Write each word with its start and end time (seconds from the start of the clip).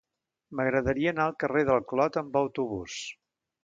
M'agradaria 0.59 1.13
anar 1.13 1.27
al 1.27 1.37
carrer 1.45 1.65
del 1.71 1.87
Clot 1.93 2.21
amb 2.25 2.43
autobús. 2.45 3.03